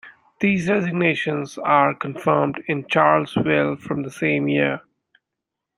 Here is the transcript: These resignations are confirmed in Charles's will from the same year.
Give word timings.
These 0.39 0.67
resignations 0.67 1.59
are 1.59 1.93
confirmed 1.93 2.63
in 2.67 2.87
Charles's 2.87 3.37
will 3.45 3.75
from 3.75 4.01
the 4.01 4.09
same 4.09 4.47
year. 4.47 4.81